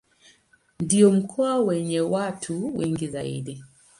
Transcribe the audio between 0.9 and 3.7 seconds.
mkoa wenye watu wengi zaidi.